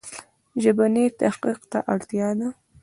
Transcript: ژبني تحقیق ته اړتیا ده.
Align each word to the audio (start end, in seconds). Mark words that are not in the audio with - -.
ژبني 0.63 1.05
تحقیق 1.19 1.59
ته 1.71 1.79
اړتیا 1.93 2.29
ده. 2.39 2.49